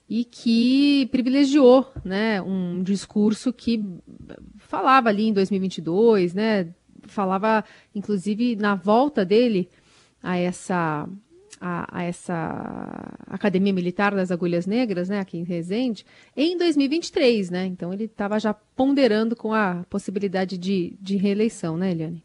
e 0.10 0.24
que 0.24 1.08
privilegiou 1.12 1.92
né, 2.04 2.42
um 2.42 2.82
discurso 2.82 3.52
que 3.52 3.84
falava 4.58 5.10
ali 5.10 5.28
em 5.28 5.34
2022, 5.34 6.34
né, 6.34 6.68
falava 7.08 7.64
inclusive 7.94 8.56
na 8.56 8.76
volta 8.76 9.26
dele 9.26 9.70
a 10.22 10.38
essa 10.38 11.08
a, 11.60 12.00
a, 12.00 12.04
essa 12.04 13.18
Academia 13.28 13.74
Militar 13.74 14.14
das 14.14 14.32
Agulhas 14.32 14.66
Negras, 14.66 15.10
né, 15.10 15.20
aqui 15.20 15.38
em 15.38 15.44
Resende, 15.44 16.06
em 16.36 16.56
2023, 16.56 17.50
né? 17.50 17.66
Então 17.66 17.92
ele 17.92 18.04
estava 18.04 18.40
já 18.40 18.54
ponderando 18.54 19.36
com 19.36 19.54
a 19.54 19.84
possibilidade 19.90 20.58
de, 20.58 20.96
de 21.02 21.18
reeleição, 21.18 21.76
né, 21.76 21.92
Eliane? 21.92 22.24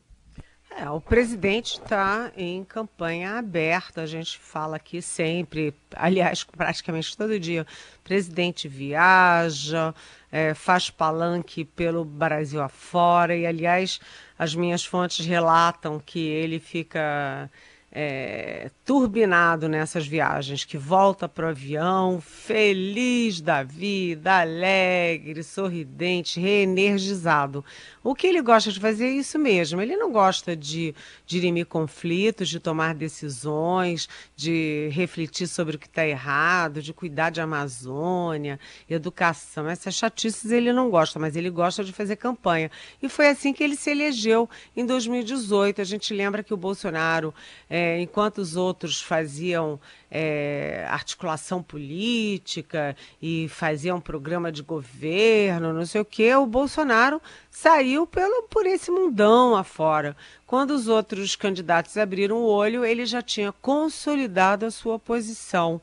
É, 0.77 0.89
o 0.89 1.01
presidente 1.01 1.75
está 1.75 2.33
em 2.37 2.65
campanha 2.65 3.39
aberta, 3.39 4.03
a 4.03 4.07
gente 4.07 4.39
fala 4.39 4.77
aqui 4.77 5.03
sempre, 5.03 5.75
aliás, 5.95 6.45
praticamente 6.45 7.17
todo 7.17 7.39
dia. 7.39 7.67
O 7.99 8.03
presidente 8.03 8.69
viaja, 8.69 9.95
é, 10.31 10.55
faz 10.55 10.89
palanque 10.89 11.65
pelo 11.65 12.05
Brasil 12.05 12.63
afora, 12.63 13.37
e 13.37 13.47
aliás, 13.47 14.01
as 14.39 14.55
minhas 14.55 14.85
fontes 14.85 15.27
relatam 15.27 16.01
que 16.01 16.21
ele 16.21 16.59
fica 16.59 17.51
é, 17.95 18.71
turbinado 18.87 19.69
nessas 19.69 20.07
viagens, 20.07 20.65
que 20.65 20.79
volta 20.79 21.29
para 21.29 21.47
o 21.47 21.49
avião 21.51 22.23
feliz 22.23 23.39
da 23.43 23.63
vida, 23.63 24.41
alegre, 24.41 25.43
sorridente, 25.43 26.41
reenergizado. 26.41 27.63
O 28.03 28.15
que 28.15 28.27
ele 28.27 28.41
gosta 28.41 28.73
de 28.73 28.81
fazer 28.81 29.07
é 29.07 29.11
isso 29.11 29.39
mesmo. 29.39 29.81
Ele 29.81 29.95
não 29.95 30.11
gosta 30.11 30.57
de 30.57 30.95
dirimir 31.27 31.67
conflitos, 31.67 32.49
de 32.49 32.59
tomar 32.59 32.95
decisões, 32.95 34.09
de 34.35 34.89
refletir 34.91 35.47
sobre 35.47 35.77
o 35.77 35.79
que 35.79 35.87
está 35.87 36.07
errado, 36.07 36.81
de 36.81 36.95
cuidar 36.95 37.29
de 37.29 37.43
Amazônia, 37.43 38.59
educação. 38.89 39.69
Essas 39.69 39.95
chatices 39.95 40.51
ele 40.51 40.73
não 40.73 40.89
gosta, 40.89 41.19
mas 41.19 41.37
ele 41.37 41.51
gosta 41.51 41.85
de 41.85 41.93
fazer 41.93 42.17
campanha. 42.17 42.71
E 43.03 43.09
foi 43.09 43.29
assim 43.29 43.53
que 43.53 43.63
ele 43.63 43.77
se 43.77 43.91
elegeu 43.91 44.49
em 44.75 44.87
2018. 44.87 45.83
A 45.83 45.85
gente 45.85 46.15
lembra 46.15 46.43
que 46.43 46.55
o 46.55 46.57
Bolsonaro. 46.57 47.35
É, 47.69 47.82
é, 47.83 48.01
enquanto 48.01 48.39
os 48.39 48.55
outros 48.55 49.03
faziam 49.03 49.81
é, 50.09 50.87
articulação 50.89 51.61
política 51.61 52.97
e 53.21 53.49
faziam 53.49 54.01
programa 54.01 54.53
de 54.53 54.63
governo, 54.63 55.73
não 55.73 55.85
sei 55.85 56.01
o 56.01 56.05
que, 56.05 56.33
o 56.35 56.47
Bolsonaro 56.47 57.21
saiu 57.51 58.07
pelo, 58.07 58.45
por 58.45 58.67
esse 58.67 58.91
mundão 58.91 59.57
afora. 59.57 60.17
Quando 60.47 60.71
os 60.71 60.87
outros 60.87 61.35
candidatos 61.35 61.97
abriram 61.97 62.37
o 62.37 62.47
olho, 62.47 62.85
ele 62.85 63.05
já 63.05 63.21
tinha 63.21 63.51
consolidado 63.51 64.65
a 64.65 64.71
sua 64.71 64.99
posição. 64.99 65.81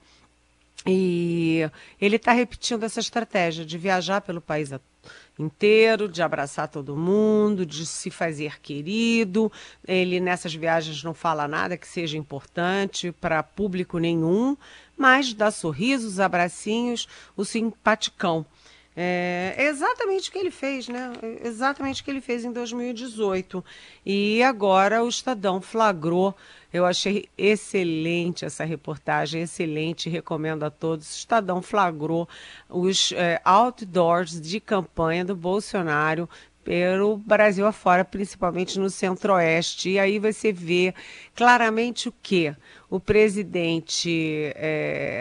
E 0.88 1.70
ele 2.00 2.16
está 2.16 2.32
repetindo 2.32 2.84
essa 2.84 3.02
estratégia 3.02 3.66
de 3.66 3.78
viajar 3.78 4.22
pelo 4.22 4.40
país 4.40 4.72
inteiro, 5.38 6.10
de 6.10 6.22
abraçar 6.22 6.68
todo 6.68 6.96
mundo, 6.96 7.66
de 7.66 7.86
se 7.86 8.10
fazer 8.10 8.60
querido. 8.62 9.52
Ele 9.88 10.20
nessas 10.20 10.54
viagens 10.54 11.04
não 11.04 11.14
fala 11.14 11.48
nada 11.48 11.78
que 11.78 11.88
seja 11.88 12.18
importante 12.18 13.12
para 13.12 13.42
público 13.42 13.98
nenhum, 13.98 14.58
mas 14.98 15.34
dá 15.34 15.50
sorrisos, 15.50 16.20
abracinhos, 16.20 17.08
o 17.38 17.46
simpaticão. 17.46 18.46
É 19.02 19.56
exatamente 19.70 20.30
o 20.30 20.32
que 20.34 20.38
ele 20.38 20.52
fez, 20.52 20.90
né? 20.90 21.14
Exatamente 21.46 22.02
o 22.02 22.04
que 22.04 22.12
ele 22.12 22.20
fez 22.20 22.44
em 22.44 22.52
2018. 22.52 23.64
E 24.06 24.44
agora 24.44 25.02
o 25.02 25.08
Estadão 25.08 25.62
flagrou. 25.62 26.36
Eu 26.72 26.86
achei 26.86 27.28
excelente 27.38 28.46
essa 28.46 28.64
reportagem, 28.64 29.42
excelente, 29.42 30.10
recomendo 30.10 30.64
a 30.64 30.70
todos. 30.70 31.08
O 31.08 31.18
Estadão 31.18 31.62
flagrou 31.62 32.30
os 32.70 33.12
é, 33.14 33.42
outdoors 33.44 34.40
de 34.40 34.60
campanha 34.60 35.26
do 35.26 35.36
Bolsonaro 35.36 36.30
pelo 36.70 37.18
Brasil 37.18 37.66
afora, 37.66 38.06
principalmente 38.06 38.78
no 38.78 38.92
centro-oeste. 38.92 39.90
E 39.90 39.98
aí 39.98 40.20
você 40.20 40.54
vê 40.54 40.94
claramente 41.34 42.08
o 42.08 42.14
que? 42.22 42.56
O 42.92 43.00
presidente 43.00 44.52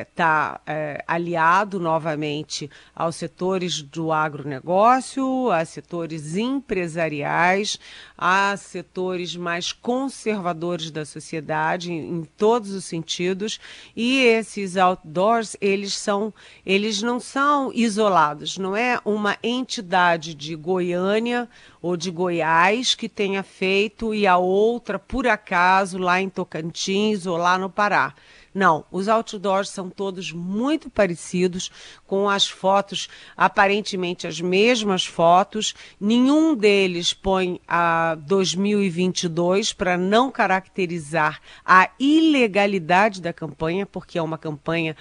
está 0.01 0.61
é, 0.67 0.73
é, 0.73 1.05
aliado 1.07 1.79
novamente 1.79 2.71
aos 2.95 3.17
setores 3.17 3.83
do 3.83 4.11
agronegócio, 4.11 5.51
a 5.51 5.65
setores 5.67 6.37
empresariais, 6.37 7.79
a 8.17 8.57
setores 8.57 9.37
mais 9.37 9.71
conservadores 9.71 10.91
da 10.91 11.05
sociedade, 11.05 11.93
em, 11.93 12.21
em 12.21 12.25
todos 12.25 12.73
os 12.73 12.87
sentidos. 12.87 13.61
E 13.95 14.23
esses 14.23 14.79
outdoors, 14.79 15.57
eles 15.61 15.93
são, 15.93 16.33
eles 16.65 17.03
não 17.03 17.21
são 17.21 17.71
isolados, 17.75 18.57
não 18.57 18.75
é 18.75 18.99
uma 19.05 19.37
entidade 19.43 20.35
de 20.35 20.57
Goiânia 20.57 21.38
Rondônia 21.39 21.49
ou 21.81 21.97
de 21.97 22.11
Goiás 22.11 22.95
que 22.95 23.09
tenha 23.09 23.43
feito 23.43 24.15
e 24.15 24.27
a 24.27 24.37
outra, 24.37 24.99
por 24.99 25.27
acaso, 25.27 25.99
lá 25.99 26.21
em 26.21 26.29
Tocantins 26.29 27.27
ou 27.27 27.37
lá 27.37 27.57
no 27.57 27.71
Pará. 27.71 28.15
Não, 28.53 28.85
os 28.91 29.09
outdoors 29.09 29.69
são 29.69 29.89
todos 29.89 30.33
muito 30.33 30.91
parecidos, 30.91 31.71
com 32.07 32.29
as 32.29 32.49
fotos, 32.49 33.09
aparentemente 33.37 34.27
as 34.27 34.41
mesmas 34.41 35.07
fotos. 35.07 35.75
Nenhum 36.01 36.57
deles 36.57 37.13
põe 37.13 37.61
a 37.69 38.17
2022 38.17 39.73
para 39.73 39.97
não 39.97 40.33
caracterizar 40.33 41.41
a 41.65 41.89
ilegalidade 42.01 43.23
da 43.23 43.33
campanha, 43.33 43.87
porque 43.87 44.19
é 44.19 44.23
uma 44.23 44.39
campanha 44.39 44.97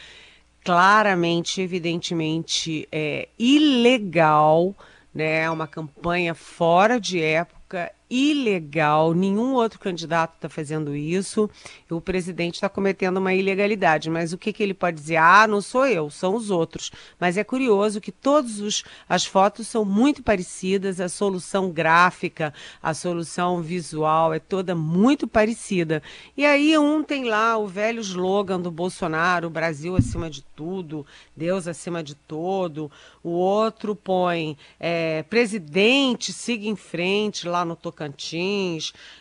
claramente, 0.63 1.62
evidentemente, 1.62 2.88
é, 2.91 3.29
ilegal, 3.39 4.75
né? 5.17 5.50
Uma 5.50 5.67
campanha 5.67 6.36
fora 6.36 7.00
de 7.00 7.21
época, 7.21 7.57
ilegal, 8.10 9.14
nenhum 9.14 9.54
outro 9.54 9.80
candidato 9.80 10.36
está 10.36 10.50
fazendo 10.50 10.96
isso, 10.96 11.50
o 11.90 12.00
presidente 12.00 12.56
está 12.56 12.70
cometendo 12.70 13.18
uma 13.18 13.34
ilegalidade. 13.34 14.10
Mas 14.10 14.34
o 14.34 14.38
que, 14.38 14.54
que 14.54 14.64
ele 14.64 14.74
pode 14.74 14.98
dizer? 14.98 15.18
Ah, 15.18 15.46
não 15.48 15.62
sou 15.62 15.86
eu, 15.86 16.10
são 16.10 16.36
os 16.36 16.50
outros. 16.50 16.92
Mas 17.20 17.38
é 17.38 17.44
curioso 17.44 18.02
que 18.02 18.12
todas 18.12 18.84
as 19.08 19.26
fotos 19.26 19.68
são 19.68 19.84
muito 19.84 20.24
parecidas, 20.24 21.00
a 21.00 21.10
solução 21.10 21.70
gráfica, 21.72 22.54
a 22.82 22.94
solução 22.94 23.62
visual 23.62 24.34
é 24.34 24.40
toda 24.40 24.74
muito 24.74 25.28
parecida. 25.28 26.02
E 26.36 26.46
aí 26.46 26.78
um 26.78 27.04
tem 27.04 27.26
lá 27.26 27.58
o 27.58 27.68
velho 27.68 28.02
slogan 28.02 28.60
do 28.60 28.72
Bolsonaro, 28.72 29.50
Brasil 29.50 29.96
acima 29.96 30.30
de 30.30 30.44
tudo, 30.56 31.06
Deus 31.36 31.68
acima 31.68 32.04
de 32.04 32.16
todo. 32.16 32.92
O 33.24 33.30
outro 33.32 33.96
põe 33.96 34.58
é, 34.80 35.24
presidente, 35.24 36.32
siga 36.32 36.68
em 36.68 36.76
frente 36.76 37.48
lá 37.48 37.66
no 37.66 37.76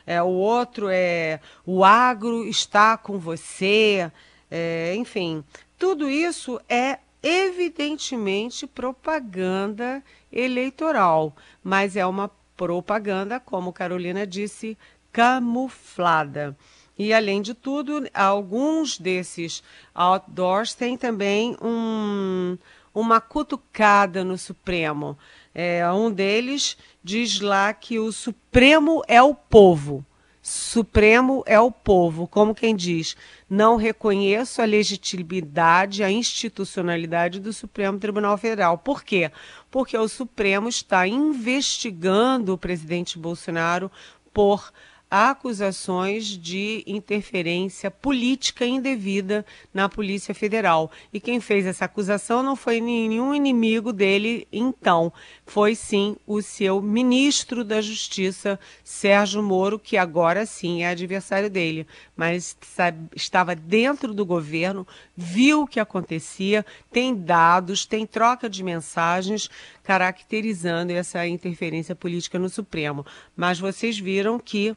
é, 0.06 0.22
o 0.22 0.28
outro 0.28 0.88
é 0.88 1.40
o 1.64 1.84
agro 1.84 2.44
está 2.46 2.96
com 2.96 3.18
você, 3.18 4.10
é, 4.50 4.94
enfim, 4.94 5.42
tudo 5.78 6.08
isso 6.08 6.60
é 6.68 6.98
evidentemente 7.22 8.66
propaganda 8.66 10.02
eleitoral, 10.32 11.34
mas 11.62 11.96
é 11.96 12.06
uma 12.06 12.30
propaganda, 12.56 13.40
como 13.40 13.72
Carolina 13.72 14.26
disse, 14.26 14.78
camuflada. 15.12 16.56
E, 16.98 17.12
além 17.12 17.42
de 17.42 17.52
tudo, 17.52 18.08
alguns 18.14 18.98
desses 18.98 19.62
outdoors 19.94 20.72
têm 20.72 20.96
também 20.96 21.56
um, 21.60 22.56
uma 22.94 23.20
cutucada 23.20 24.24
no 24.24 24.38
Supremo. 24.38 25.18
É, 25.58 25.90
um 25.90 26.12
deles 26.12 26.76
diz 27.02 27.40
lá 27.40 27.72
que 27.72 27.98
o 27.98 28.12
Supremo 28.12 29.02
é 29.08 29.22
o 29.22 29.34
povo. 29.34 30.04
Supremo 30.42 31.42
é 31.46 31.58
o 31.58 31.70
povo, 31.70 32.28
como 32.28 32.54
quem 32.54 32.76
diz, 32.76 33.16
não 33.48 33.76
reconheço 33.76 34.60
a 34.60 34.66
legitimidade, 34.66 36.04
a 36.04 36.10
institucionalidade 36.10 37.40
do 37.40 37.54
Supremo 37.54 37.98
Tribunal 37.98 38.36
Federal. 38.36 38.76
Por 38.76 39.02
quê? 39.02 39.32
Porque 39.70 39.96
o 39.96 40.06
Supremo 40.08 40.68
está 40.68 41.08
investigando 41.08 42.52
o 42.52 42.58
presidente 42.58 43.18
Bolsonaro 43.18 43.90
por 44.34 44.70
acusações 45.10 46.26
de 46.26 46.82
interferência 46.86 47.90
política 47.90 48.66
indevida 48.66 49.46
na 49.72 49.88
Polícia 49.88 50.34
Federal. 50.34 50.90
E 51.12 51.20
quem 51.20 51.40
fez 51.40 51.64
essa 51.64 51.84
acusação 51.84 52.42
não 52.42 52.56
foi 52.56 52.80
nenhum 52.80 53.34
inimigo 53.34 53.92
dele, 53.92 54.48
então, 54.52 55.12
foi 55.46 55.76
sim 55.76 56.16
o 56.26 56.42
seu 56.42 56.82
ministro 56.82 57.64
da 57.64 57.80
Justiça, 57.80 58.58
Sérgio 58.82 59.40
Moro, 59.42 59.78
que 59.78 59.96
agora 59.96 60.44
sim 60.44 60.82
é 60.82 60.88
adversário 60.88 61.48
dele, 61.48 61.86
mas 62.16 62.56
sabe, 62.60 63.08
estava 63.14 63.54
dentro 63.54 64.12
do 64.12 64.26
governo, 64.26 64.86
viu 65.16 65.62
o 65.62 65.66
que 65.66 65.78
acontecia, 65.78 66.66
tem 66.90 67.14
dados, 67.14 67.86
tem 67.86 68.04
troca 68.04 68.50
de 68.50 68.64
mensagens 68.64 69.48
caracterizando 69.84 70.92
essa 70.92 71.26
interferência 71.26 71.94
política 71.94 72.40
no 72.40 72.48
Supremo. 72.48 73.06
Mas 73.36 73.60
vocês 73.60 73.96
viram 73.96 74.40
que 74.40 74.76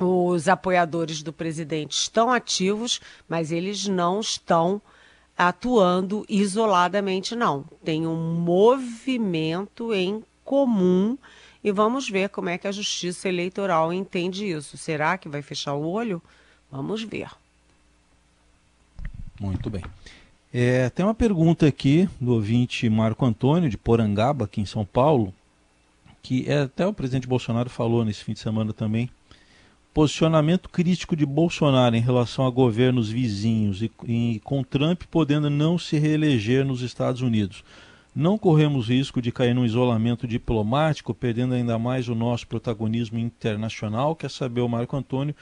os 0.00 0.48
apoiadores 0.48 1.22
do 1.22 1.32
presidente 1.32 1.92
estão 1.92 2.32
ativos, 2.32 3.00
mas 3.28 3.52
eles 3.52 3.86
não 3.86 4.18
estão 4.18 4.80
atuando 5.36 6.24
isoladamente, 6.28 7.34
não. 7.34 7.64
Tem 7.84 8.06
um 8.06 8.34
movimento 8.34 9.92
em 9.92 10.22
comum 10.44 11.18
e 11.62 11.72
vamos 11.72 12.08
ver 12.08 12.28
como 12.28 12.48
é 12.48 12.58
que 12.58 12.66
a 12.66 12.72
Justiça 12.72 13.28
Eleitoral 13.28 13.92
entende 13.92 14.48
isso. 14.50 14.76
Será 14.76 15.16
que 15.16 15.28
vai 15.28 15.42
fechar 15.42 15.74
o 15.74 15.86
olho? 15.86 16.22
Vamos 16.70 17.02
ver. 17.02 17.30
Muito 19.40 19.68
bem. 19.70 19.82
É, 20.52 20.88
tem 20.90 21.04
uma 21.04 21.14
pergunta 21.14 21.66
aqui 21.66 22.08
do 22.20 22.34
ouvinte 22.34 22.88
Marco 22.88 23.24
Antônio, 23.24 23.68
de 23.68 23.76
Porangaba, 23.76 24.44
aqui 24.44 24.60
em 24.60 24.66
São 24.66 24.84
Paulo, 24.84 25.34
que 26.22 26.48
é, 26.48 26.62
até 26.62 26.86
o 26.86 26.92
presidente 26.92 27.26
Bolsonaro 27.26 27.68
falou 27.68 28.04
nesse 28.04 28.22
fim 28.22 28.34
de 28.34 28.38
semana 28.38 28.72
também 28.72 29.10
posicionamento 29.94 30.68
crítico 30.68 31.14
de 31.14 31.24
Bolsonaro 31.24 31.94
em 31.94 32.00
relação 32.00 32.44
a 32.44 32.50
governos 32.50 33.08
vizinhos 33.08 33.80
e, 33.80 33.90
e, 34.04 34.40
com 34.42 34.64
Trump 34.64 35.04
podendo 35.08 35.48
não 35.48 35.78
se 35.78 35.96
reeleger 35.96 36.64
nos 36.64 36.82
Estados 36.82 37.22
Unidos. 37.22 37.64
Não 38.14 38.36
corremos 38.36 38.88
risco 38.88 39.22
de 39.22 39.30
cair 39.30 39.54
num 39.54 39.64
isolamento 39.64 40.26
diplomático, 40.26 41.14
perdendo 41.14 41.54
ainda 41.54 41.78
mais 41.78 42.08
o 42.08 42.14
nosso 42.14 42.46
protagonismo 42.46 43.18
internacional, 43.20 44.16
quer 44.16 44.30
saber 44.30 44.62
o 44.62 44.68
Marco 44.68 44.96
Antônio. 44.96 45.34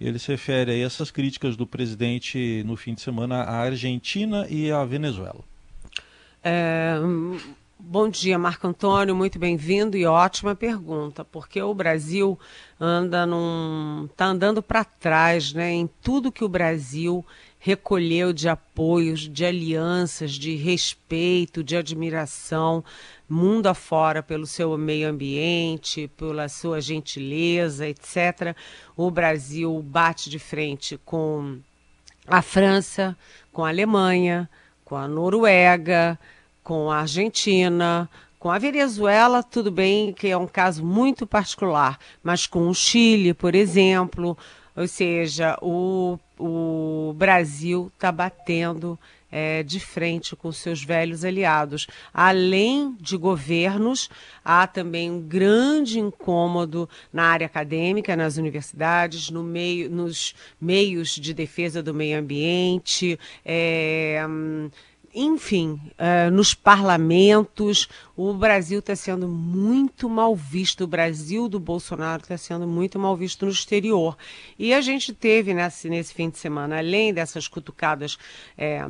Ele 0.00 0.18
se 0.18 0.32
refere 0.32 0.72
a 0.72 0.78
essas 0.78 1.10
críticas 1.10 1.56
do 1.56 1.66
presidente 1.66 2.62
no 2.64 2.76
fim 2.76 2.94
de 2.94 3.02
semana 3.02 3.42
à 3.42 3.56
Argentina 3.58 4.46
e 4.48 4.70
à 4.70 4.84
Venezuela. 4.84 5.40
É, 6.42 6.96
Bom 7.80 8.08
dia, 8.08 8.36
Marco 8.36 8.66
Antônio, 8.66 9.14
muito 9.14 9.38
bem-vindo 9.38 9.96
e 9.96 10.04
ótima 10.04 10.52
pergunta, 10.56 11.24
porque 11.24 11.62
o 11.62 11.72
Brasil 11.72 12.36
anda 12.78 13.24
num 13.24 14.08
tá 14.16 14.26
andando 14.26 14.60
para 14.60 14.82
trás, 14.82 15.52
né, 15.52 15.70
em 15.70 15.88
tudo 16.02 16.32
que 16.32 16.42
o 16.42 16.48
Brasil 16.48 17.24
recolheu 17.56 18.32
de 18.32 18.48
apoios, 18.48 19.20
de 19.20 19.44
alianças, 19.44 20.32
de 20.32 20.56
respeito, 20.56 21.62
de 21.62 21.76
admiração 21.76 22.84
mundo 23.28 23.68
afora 23.68 24.24
pelo 24.24 24.44
seu 24.44 24.76
meio 24.76 25.08
ambiente, 25.08 26.10
pela 26.16 26.48
sua 26.48 26.80
gentileza, 26.80 27.86
etc. 27.86 28.56
O 28.96 29.08
Brasil 29.08 29.80
bate 29.82 30.28
de 30.28 30.40
frente 30.40 30.98
com 31.04 31.60
a 32.26 32.42
França, 32.42 33.16
com 33.52 33.64
a 33.64 33.68
Alemanha, 33.68 34.50
com 34.84 34.96
a 34.96 35.06
Noruega, 35.06 36.18
com 36.68 36.90
a 36.90 36.98
Argentina, 36.98 38.10
com 38.38 38.50
a 38.50 38.58
Venezuela, 38.58 39.42
tudo 39.42 39.70
bem 39.70 40.12
que 40.12 40.28
é 40.28 40.36
um 40.36 40.46
caso 40.46 40.84
muito 40.84 41.26
particular, 41.26 41.98
mas 42.22 42.46
com 42.46 42.68
o 42.68 42.74
Chile, 42.74 43.32
por 43.32 43.54
exemplo, 43.54 44.36
ou 44.76 44.86
seja, 44.86 45.56
o, 45.62 46.18
o 46.38 47.14
Brasil 47.16 47.90
está 47.94 48.12
batendo 48.12 48.98
é, 49.32 49.62
de 49.62 49.80
frente 49.80 50.36
com 50.36 50.52
seus 50.52 50.84
velhos 50.84 51.24
aliados. 51.24 51.86
Além 52.12 52.94
de 53.00 53.16
governos, 53.16 54.10
há 54.44 54.66
também 54.66 55.10
um 55.10 55.22
grande 55.22 55.98
incômodo 55.98 56.86
na 57.10 57.24
área 57.24 57.46
acadêmica, 57.46 58.14
nas 58.14 58.36
universidades, 58.36 59.30
no 59.30 59.42
meio, 59.42 59.90
nos 59.90 60.34
meios 60.60 61.14
de 61.14 61.32
defesa 61.32 61.82
do 61.82 61.94
meio 61.94 62.18
ambiente. 62.18 63.18
É, 63.42 64.22
enfim, 65.14 65.80
uh, 65.98 66.30
nos 66.30 66.54
parlamentos, 66.54 67.88
o 68.16 68.32
Brasil 68.34 68.80
está 68.80 68.94
sendo 68.94 69.28
muito 69.28 70.08
mal 70.08 70.34
visto, 70.36 70.84
o 70.84 70.86
Brasil 70.86 71.48
do 71.48 71.58
Bolsonaro 71.58 72.22
está 72.22 72.36
sendo 72.36 72.66
muito 72.66 72.98
mal 72.98 73.16
visto 73.16 73.44
no 73.44 73.50
exterior. 73.50 74.16
E 74.58 74.72
a 74.74 74.80
gente 74.80 75.12
teve 75.12 75.54
nesse, 75.54 75.88
nesse 75.88 76.14
fim 76.14 76.30
de 76.30 76.38
semana, 76.38 76.78
além 76.78 77.12
dessas 77.12 77.48
cutucadas 77.48 78.18
é, 78.56 78.88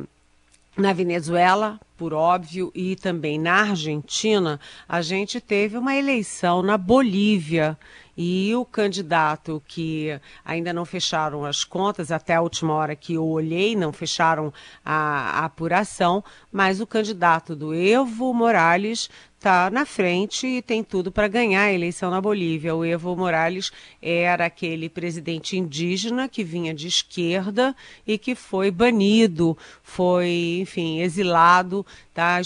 na 0.77 0.93
Venezuela, 0.93 1.79
por 1.97 2.13
óbvio, 2.13 2.71
e 2.73 2.95
também 2.95 3.37
na 3.37 3.61
Argentina, 3.61 4.59
a 4.87 5.01
gente 5.01 5.41
teve 5.41 5.77
uma 5.77 5.95
eleição 5.95 6.61
na 6.61 6.77
Bolívia. 6.77 7.77
E 8.21 8.53
o 8.53 8.65
candidato 8.65 9.63
que 9.65 10.19
ainda 10.43 10.73
não 10.73 10.83
fecharam 10.83 11.45
as 11.45 11.63
contas, 11.63 12.11
até 12.11 12.35
a 12.35 12.41
última 12.41 12.73
hora 12.73 12.93
que 12.93 13.13
eu 13.13 13.25
olhei, 13.25 13.77
não 13.77 13.93
fecharam 13.93 14.53
a, 14.83 15.39
a 15.39 15.45
apuração, 15.45 16.21
mas 16.51 16.81
o 16.81 16.87
candidato 16.87 17.55
do 17.55 17.73
Evo 17.73 18.33
Morales 18.33 19.09
está 19.39 19.69
na 19.71 19.85
frente 19.85 20.45
e 20.45 20.61
tem 20.61 20.83
tudo 20.83 21.13
para 21.13 21.29
ganhar 21.29 21.63
a 21.63 21.71
eleição 21.71 22.11
na 22.11 22.19
Bolívia. 22.19 22.75
O 22.75 22.83
Evo 22.83 23.15
Morales 23.15 23.71
era 24.01 24.45
aquele 24.45 24.89
presidente 24.89 25.57
indígena 25.57 26.27
que 26.27 26.43
vinha 26.43 26.73
de 26.73 26.87
esquerda 26.87 27.73
e 28.05 28.17
que 28.17 28.35
foi 28.35 28.69
banido, 28.69 29.57
foi, 29.81 30.59
enfim, 30.61 30.99
exilado 30.99 31.85
tá, 32.13 32.41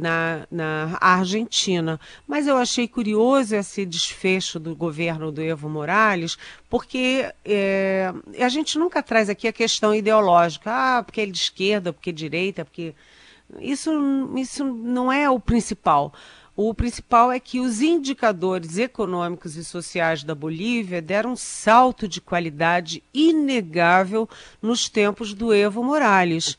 na, 0.00 0.46
na 0.50 0.96
Argentina. 0.98 2.00
Mas 2.26 2.46
eu 2.46 2.56
achei 2.56 2.88
curioso 2.88 3.54
esse 3.54 3.84
desfecho 3.84 4.58
do 4.58 4.74
governo 4.74 5.30
do 5.30 5.42
Evo 5.42 5.68
Morales, 5.68 6.38
porque 6.70 7.30
é, 7.44 8.10
a 8.40 8.48
gente 8.48 8.78
nunca 8.78 9.02
traz 9.02 9.28
aqui 9.28 9.46
a 9.46 9.52
questão 9.52 9.94
ideológica, 9.94 10.70
ah, 10.72 11.02
porque 11.02 11.20
ele 11.20 11.32
é 11.32 11.34
de 11.34 11.38
esquerda, 11.38 11.92
porque 11.92 12.08
é 12.08 12.14
direita, 12.14 12.64
porque 12.64 12.94
isso, 13.60 13.90
isso 14.36 14.64
não 14.64 15.12
é 15.12 15.28
o 15.28 15.40
principal. 15.40 16.12
O 16.56 16.72
principal 16.72 17.32
é 17.32 17.40
que 17.40 17.58
os 17.58 17.80
indicadores 17.80 18.78
econômicos 18.78 19.56
e 19.56 19.64
sociais 19.64 20.22
da 20.22 20.36
Bolívia 20.36 21.02
deram 21.02 21.32
um 21.32 21.36
salto 21.36 22.06
de 22.06 22.20
qualidade 22.20 23.02
inegável 23.12 24.28
nos 24.62 24.88
tempos 24.88 25.34
do 25.34 25.52
Evo 25.52 25.82
Morales. 25.82 26.56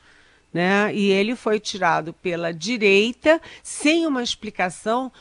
Né? 0.53 0.93
E 0.93 1.11
ele 1.11 1.35
foi 1.35 1.59
tirado 1.59 2.11
pela 2.13 2.53
direita 2.53 3.41
sem 3.63 4.05
uma 4.05 4.21
explicação 4.21 5.11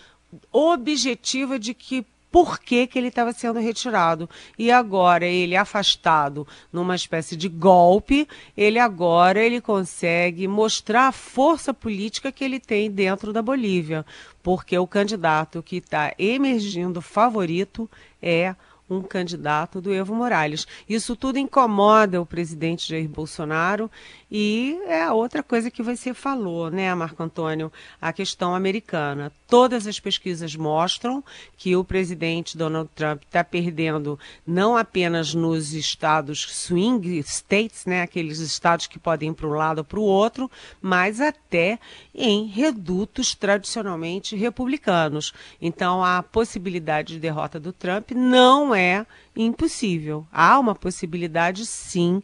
objetiva 0.53 1.57
de 1.57 1.73
que 1.73 2.05
por 2.35 2.59
que, 2.59 2.89
que 2.89 2.99
ele 2.99 3.07
estava 3.07 3.33
sendo 3.33 3.61
retirado. 3.61 4.29
E 4.59 4.69
agora 4.69 5.25
ele 5.25 5.55
afastado 5.55 6.45
numa 6.73 6.97
espécie 6.97 7.37
de 7.37 7.49
golpe, 7.49 8.27
ele 8.57 8.77
agora 8.77 9.39
ele 9.39 9.61
consegue 9.61 10.49
mostrar 10.49 11.07
a 11.07 11.13
força 11.13 11.73
política 11.73 12.33
que 12.33 12.43
ele 12.43 12.59
tem 12.59 12.91
dentro 12.91 13.33
da 13.33 13.41
Bolívia, 13.41 14.05
porque 14.43 14.77
o 14.77 14.85
candidato 14.85 15.63
que 15.63 15.77
está 15.77 16.13
emergindo 16.19 17.01
favorito 17.01 17.89
é 18.21 18.57
um 18.89 19.03
candidato 19.03 19.81
do 19.81 19.93
Evo 19.93 20.15
Morales. 20.15 20.67
Isso 20.89 21.17
tudo 21.17 21.39
incomoda 21.39 22.21
o 22.21 22.27
presidente 22.27 22.89
Jair 22.89 23.09
Bolsonaro 23.09 23.91
e 24.31 24.79
é 24.87 25.03
a 25.03 25.15
outra 25.15 25.43
coisa 25.43 25.71
que 25.71 25.83
você 25.83 26.13
falou, 26.13 26.71
né, 26.71 26.93
Marco 26.95 27.23
Antônio, 27.23 27.73
a 28.01 28.13
questão 28.13 28.55
americana. 28.55 29.33
Todas 29.47 29.87
as 29.87 30.01
pesquisas 30.01 30.57
mostram 30.57 31.23
que 31.57 31.77
o 31.77 31.85
presidente 31.85 32.59
Donald 32.59 32.91
Trump 32.95 33.23
está 33.23 33.45
perdendo 33.45 34.19
não 34.47 34.77
apenas 34.77 35.35
nos 35.35 35.73
estados 35.73 36.47
swing 36.51 37.19
states, 37.21 37.87
né, 37.87 38.03
aqueles 38.03 38.39
estados 38.41 38.87
que 38.87 38.99
podem 38.99 39.31
ir 39.31 39.35
para 39.35 39.47
um 39.47 39.55
lado 39.55 39.79
ou 39.79 39.85
para 39.85 40.01
o 40.01 40.03
outro, 40.03 40.51
mas 40.83 41.21
até 41.21 41.79
em 42.15 42.47
redutos 42.47 43.35
tradicionalmente 43.35 44.37
republicanos. 44.37 45.33
Então, 45.61 46.05
a 46.05 46.23
possibilidade 46.23 47.15
de 47.15 47.21
derrota 47.21 47.61
do 47.61 47.73
Trump 47.73 48.11
não 48.11 48.74
é 48.75 49.07
impossível. 49.37 50.27
Há 50.33 50.59
uma 50.59 50.75
possibilidade, 50.75 51.67
sim, 51.67 52.23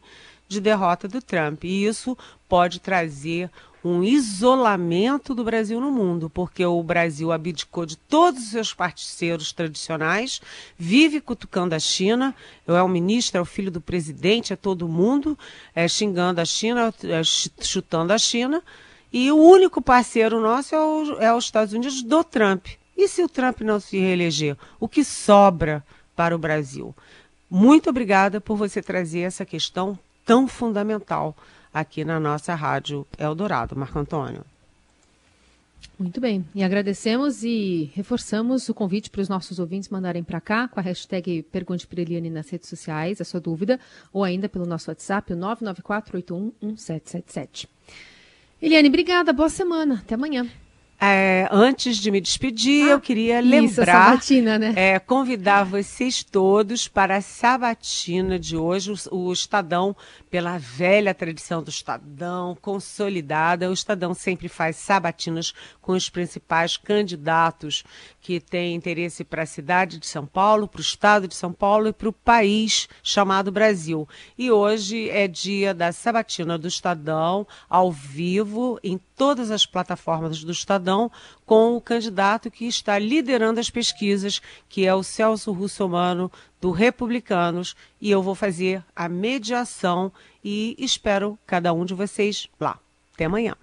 de 0.48 0.60
derrota 0.60 1.06
do 1.06 1.22
Trump. 1.22 1.64
E 1.64 1.84
isso 1.84 2.16
pode 2.48 2.80
trazer 2.80 3.50
um 3.82 4.04
isolamento 4.04 5.34
do 5.34 5.42
Brasil 5.42 5.80
no 5.80 5.90
mundo, 5.90 6.28
porque 6.28 6.64
o 6.64 6.82
Brasil 6.82 7.32
abdicou 7.32 7.86
de 7.86 7.96
todos 7.96 8.42
os 8.42 8.50
seus 8.50 8.74
parceiros 8.74 9.52
tradicionais, 9.52 10.40
vive 10.78 11.20
cutucando 11.20 11.74
a 11.74 11.78
China, 11.78 12.34
é 12.66 12.82
o 12.82 12.88
ministro, 12.88 13.38
é 13.38 13.40
o 13.40 13.46
filho 13.46 13.70
do 13.70 13.80
presidente, 13.80 14.52
é 14.52 14.56
todo 14.56 14.88
mundo 14.88 15.38
é, 15.74 15.88
xingando 15.88 16.40
a 16.40 16.44
China, 16.44 16.92
é, 17.04 17.22
chutando 17.24 18.12
a 18.12 18.18
China, 18.18 18.62
e 19.12 19.32
o 19.32 19.36
único 19.36 19.80
parceiro 19.80 20.40
nosso 20.40 20.74
é, 20.74 20.78
o, 20.78 21.18
é 21.18 21.34
os 21.34 21.44
Estados 21.44 21.72
Unidos 21.72 22.02
do 22.02 22.22
Trump. 22.22 22.66
E 22.96 23.08
se 23.08 23.22
o 23.22 23.28
Trump 23.28 23.62
não 23.62 23.80
se 23.80 23.98
reeleger? 23.98 24.56
O 24.78 24.86
que 24.86 25.02
sobra 25.02 25.82
para 26.20 26.36
o 26.36 26.38
Brasil? 26.38 26.94
Muito 27.48 27.88
obrigada 27.88 28.42
por 28.42 28.54
você 28.54 28.82
trazer 28.82 29.20
essa 29.20 29.46
questão 29.46 29.98
tão 30.26 30.46
fundamental 30.46 31.34
aqui 31.72 32.04
na 32.04 32.20
nossa 32.20 32.54
Rádio 32.54 33.06
Eldorado. 33.16 33.74
Marco 33.74 33.98
Antônio. 33.98 34.44
Muito 35.98 36.20
bem. 36.20 36.44
E 36.54 36.62
agradecemos 36.62 37.42
e 37.42 37.90
reforçamos 37.94 38.68
o 38.68 38.74
convite 38.74 39.08
para 39.08 39.22
os 39.22 39.30
nossos 39.30 39.58
ouvintes 39.58 39.88
mandarem 39.88 40.22
para 40.22 40.42
cá 40.42 40.68
com 40.68 40.78
a 40.78 40.82
hashtag 40.82 41.42
Pergunte 41.44 41.86
para 41.86 42.02
Eliane 42.02 42.28
nas 42.28 42.50
redes 42.50 42.68
sociais 42.68 43.18
a 43.18 43.24
sua 43.24 43.40
dúvida 43.40 43.80
ou 44.12 44.22
ainda 44.22 44.46
pelo 44.46 44.66
nosso 44.66 44.90
WhatsApp, 44.90 45.32
o 45.32 45.36
994811777. 45.38 47.66
Eliane, 48.60 48.88
obrigada. 48.88 49.32
Boa 49.32 49.48
semana. 49.48 50.02
Até 50.04 50.16
amanhã. 50.16 50.46
É, 51.02 51.48
antes 51.50 51.96
de 51.96 52.10
me 52.10 52.20
despedir, 52.20 52.88
ah, 52.88 52.90
eu 52.90 53.00
queria 53.00 53.40
lembrar, 53.40 54.10
sabatina, 54.10 54.58
né? 54.58 54.74
é, 54.76 54.98
convidar 54.98 55.64
vocês 55.64 56.22
todos 56.22 56.88
para 56.88 57.16
a 57.16 57.20
sabatina 57.22 58.38
de 58.38 58.54
hoje, 58.54 58.92
o, 58.92 59.16
o, 59.16 59.32
Estadão, 59.32 59.96
pela 60.28 60.58
velha 60.58 61.14
tradição 61.14 61.62
do 61.62 61.70
Estadão, 61.70 62.54
consolidada. 62.60 63.70
O 63.70 63.72
Estadão 63.72 64.12
sempre 64.12 64.46
faz 64.46 64.76
sabatinas 64.76 65.54
com 65.80 65.92
os 65.92 66.10
principais 66.10 66.76
candidatos 66.76 67.82
que 68.20 68.38
têm 68.38 68.74
interesse 68.74 69.24
para 69.24 69.44
a 69.44 69.46
cidade 69.46 69.98
de 69.98 70.06
São 70.06 70.26
Paulo, 70.26 70.68
para 70.68 70.80
o 70.80 70.82
estado 70.82 71.26
de 71.26 71.34
São 71.34 71.50
Paulo 71.50 71.88
e 71.88 71.94
para 71.94 72.10
o 72.10 72.12
país 72.12 72.90
chamado 73.02 73.50
Brasil. 73.50 74.06
E 74.36 74.50
hoje 74.50 75.08
é 75.08 75.26
dia 75.26 75.72
da 75.72 75.92
sabatina 75.92 76.58
do 76.58 76.68
Estadão, 76.68 77.46
ao 77.70 77.90
vivo, 77.90 78.78
em 78.84 79.00
todas 79.16 79.50
as 79.50 79.64
plataformas 79.64 80.44
do 80.44 80.52
Estadão 80.90 81.10
com 81.46 81.76
o 81.76 81.80
candidato 81.80 82.50
que 82.50 82.66
está 82.66 82.98
liderando 82.98 83.60
as 83.60 83.70
pesquisas, 83.70 84.40
que 84.68 84.86
é 84.86 84.94
o 84.94 85.02
Celso 85.02 85.52
Russomano, 85.52 86.30
do 86.60 86.70
Republicanos, 86.70 87.76
e 88.00 88.10
eu 88.10 88.22
vou 88.22 88.34
fazer 88.34 88.84
a 88.94 89.08
mediação 89.08 90.12
e 90.44 90.74
espero 90.78 91.38
cada 91.46 91.72
um 91.72 91.84
de 91.84 91.94
vocês 91.94 92.48
lá. 92.58 92.78
Até 93.14 93.24
amanhã. 93.24 93.54